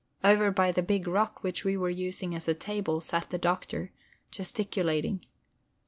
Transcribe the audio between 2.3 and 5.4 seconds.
as a table sat the Doctor, gesticulating.